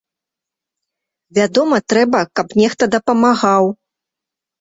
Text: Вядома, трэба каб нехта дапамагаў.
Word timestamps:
Вядома, 1.37 1.77
трэба 1.93 2.19
каб 2.39 2.47
нехта 2.61 2.83
дапамагаў. 2.95 3.63